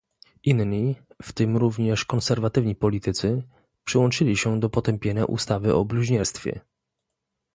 Inni, 0.43 0.95
w 1.21 1.33
tym 1.33 1.57
również 1.57 2.05
konserwatywni 2.05 2.75
politycy, 2.75 3.43
przyłączyli 3.83 4.37
się 4.37 4.59
do 4.59 4.69
potępienia 4.69 5.25
ustawy 5.25 5.75
o 5.75 5.85
bluźnierstwie 5.85 6.59